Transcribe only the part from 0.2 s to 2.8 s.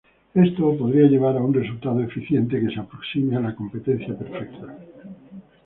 Esto podría llevar a un resultado eficiente que se